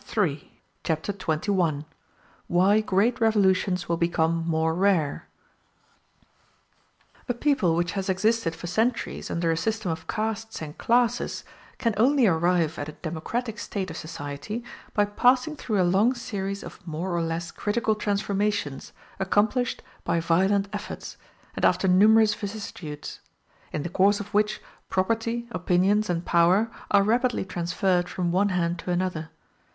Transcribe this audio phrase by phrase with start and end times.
[0.83, 1.85] ]Chapter XXI:
[2.47, 5.27] Why Great Revolutions Will Become More Rare
[7.29, 11.43] A people which has existed for centuries under a system of castes and classes
[11.77, 14.63] can only arrive at a democratic state of society
[14.95, 20.67] by passing through a long series of more or less critical transformations, accomplished by violent
[20.73, 21.15] efforts,
[21.55, 23.19] and after numerous vicissitudes;
[23.71, 28.79] in the course of which, property, opinions, and power are rapidly transferred from one hand
[28.79, 29.29] to another.